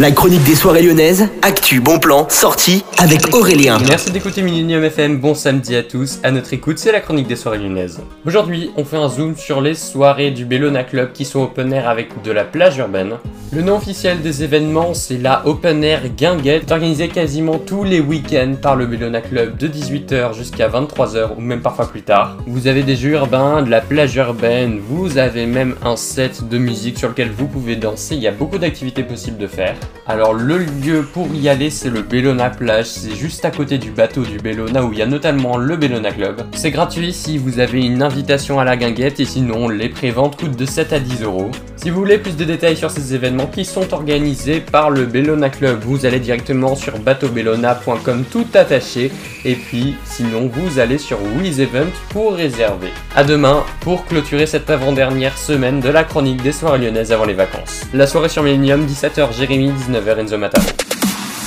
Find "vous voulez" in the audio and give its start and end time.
41.88-42.18